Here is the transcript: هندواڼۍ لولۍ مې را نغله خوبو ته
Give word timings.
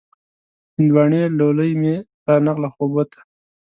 هندواڼۍ 0.75 1.21
لولۍ 1.37 1.71
مې 1.81 1.95
را 2.27 2.35
نغله 2.45 2.69
خوبو 2.73 3.03
ته 3.11 3.19